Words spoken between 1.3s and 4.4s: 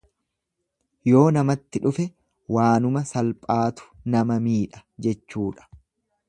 namatti dhufe waanuma salphaatu nama